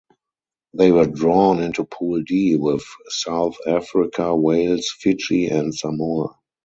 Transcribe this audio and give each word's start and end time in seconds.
They 0.73 0.91
were 0.91 1.05
drawn 1.05 1.61
into 1.61 1.83
Pool 1.83 2.23
D, 2.23 2.55
with 2.55 2.83
South 3.09 3.55
Africa, 3.67 4.35
Wales, 4.35 4.89
Fiji 4.97 5.45
and 5.45 5.75
Samoa. 5.75 6.39